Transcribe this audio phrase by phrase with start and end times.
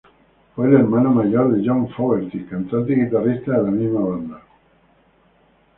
[0.55, 4.41] Fue el hermano mayor de John Fogerty, cantante y guitarrista de la misma banda.